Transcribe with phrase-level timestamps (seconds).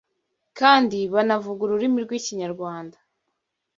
[0.59, 2.97] kandi banavuga ururimi rw’Ikinyarwanda